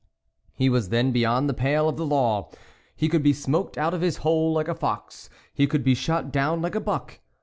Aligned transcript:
He 0.55 0.67
was 0.67 0.89
then 0.89 1.11
beyond 1.11 1.47
the 1.47 1.53
pale 1.53 1.87
of 1.87 1.95
the 1.95 2.07
law; 2.07 2.49
he 2.95 3.07
could 3.07 3.21
be 3.21 3.33
smoked 3.33 3.77
out 3.77 3.93
of 3.93 4.01
his 4.01 4.17
hole 4.25 4.51
like 4.51 4.67
a 4.67 4.73
fox; 4.73 5.29
he 5.53 5.67
could 5.67 5.83
be 5.83 5.93
shot 5.93 6.31
down 6.31 6.59
like 6.59 6.73
a 6.73 6.81
buck. 6.81 7.19